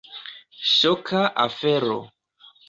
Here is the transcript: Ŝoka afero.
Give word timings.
Ŝoka 0.69 1.21
afero. 1.45 1.99